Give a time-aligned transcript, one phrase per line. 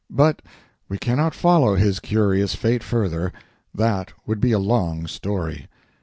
[0.09, 0.41] But
[0.89, 3.31] we cannot follow his curious fate further
[3.71, 5.67] that would be a long story.